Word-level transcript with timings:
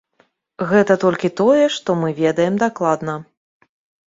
Гэта 0.71 0.95
толькі 1.03 1.31
тое, 1.41 1.67
што 1.75 1.97
мы 2.05 2.09
ведаем 2.21 2.57
дакладна. 2.65 3.17